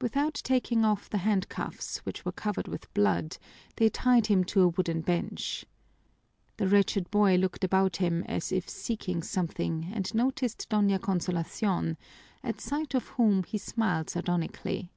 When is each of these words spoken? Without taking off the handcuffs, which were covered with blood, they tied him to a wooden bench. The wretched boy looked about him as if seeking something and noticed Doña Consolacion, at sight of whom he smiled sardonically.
Without 0.00 0.34
taking 0.42 0.84
off 0.84 1.08
the 1.08 1.18
handcuffs, 1.18 1.98
which 1.98 2.24
were 2.24 2.32
covered 2.32 2.66
with 2.66 2.92
blood, 2.94 3.38
they 3.76 3.88
tied 3.88 4.26
him 4.26 4.42
to 4.42 4.62
a 4.62 4.66
wooden 4.68 5.02
bench. 5.02 5.64
The 6.56 6.66
wretched 6.66 7.08
boy 7.12 7.36
looked 7.36 7.62
about 7.62 7.98
him 7.98 8.24
as 8.24 8.50
if 8.50 8.68
seeking 8.68 9.22
something 9.22 9.88
and 9.94 10.12
noticed 10.16 10.68
Doña 10.68 10.98
Consolacion, 11.00 11.96
at 12.42 12.60
sight 12.60 12.92
of 12.96 13.06
whom 13.10 13.44
he 13.44 13.56
smiled 13.56 14.10
sardonically. 14.10 14.90